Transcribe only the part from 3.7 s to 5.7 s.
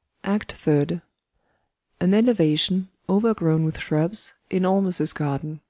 shrubs, in ALLMERS'S garden.